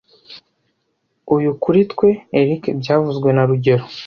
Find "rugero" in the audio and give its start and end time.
3.49-3.83